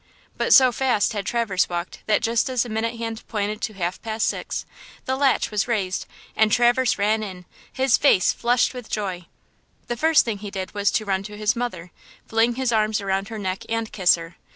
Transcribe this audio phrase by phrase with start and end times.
[0.35, 4.01] But so fast had Traverse walked that just as the minute hand pointed to half
[4.01, 4.65] past six
[5.05, 9.27] the latch was raised and Traverse ran in–his face flushed with joy.
[9.85, 11.91] The first thing he did was to run to his mother,
[12.27, 14.37] fling his arms around her neck and kiss her.